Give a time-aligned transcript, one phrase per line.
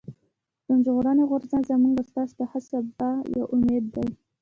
[0.55, 4.07] پښتون ژغورني غورځنګ زموږ او ستاسو د ښه سبا يو امېد دی.